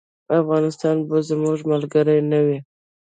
[0.39, 2.59] افغانستان به زموږ ملګری نه وي.